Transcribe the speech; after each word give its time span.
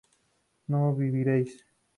no 0.65 0.95
viviréis 0.95 1.63